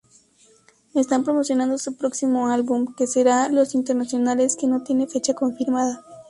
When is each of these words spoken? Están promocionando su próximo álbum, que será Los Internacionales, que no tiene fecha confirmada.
Están 0.95 1.23
promocionando 1.23 1.77
su 1.77 1.95
próximo 1.95 2.47
álbum, 2.49 2.95
que 2.95 3.05
será 3.05 3.49
Los 3.49 3.75
Internacionales, 3.75 4.55
que 4.55 4.65
no 4.65 4.81
tiene 4.81 5.05
fecha 5.05 5.35
confirmada. 5.35 6.03